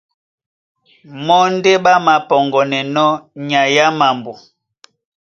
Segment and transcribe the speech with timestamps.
[1.25, 3.07] Mɔ́ ndé ɓá māpɔŋgɔnɛnɔ́
[3.47, 4.33] nyay á mambo.